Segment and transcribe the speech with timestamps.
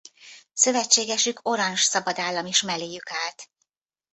[0.53, 3.49] Szövetségesük Oranje Szabadállam is melléjük állt.